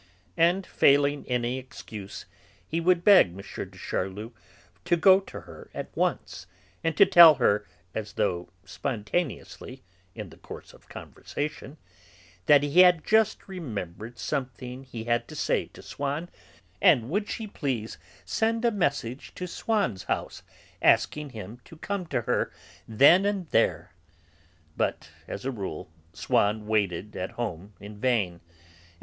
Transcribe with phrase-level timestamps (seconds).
[0.37, 2.25] And, failing any excuse,
[2.67, 3.37] he would beg M.
[3.37, 4.31] de Charlus
[4.83, 6.47] to go to her at once,
[6.83, 9.83] and to tell her, as though spontaneously,
[10.15, 11.77] in the course of conversation,
[12.47, 16.29] that he had just remembered something that he had to say to Swann,
[16.81, 20.41] and would she please send a message to Swann's house
[20.81, 22.51] asking him to come to her
[22.87, 23.91] then and there;
[24.75, 28.55] but as a rule Swann waited at home in vain, and M.